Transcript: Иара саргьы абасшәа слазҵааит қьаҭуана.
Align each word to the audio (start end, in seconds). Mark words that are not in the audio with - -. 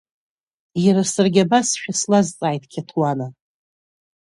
Иара 0.85 1.03
саргьы 1.13 1.41
абасшәа 1.43 1.93
слазҵааит 1.99 2.63
қьаҭуана. 2.71 3.27